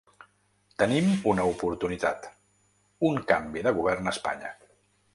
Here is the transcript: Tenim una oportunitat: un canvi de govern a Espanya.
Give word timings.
Tenim 0.83 1.11
una 1.33 1.45
oportunitat: 1.51 2.27
un 3.13 3.23
canvi 3.33 3.67
de 3.71 3.79
govern 3.81 4.11
a 4.11 4.19
Espanya. 4.19 4.57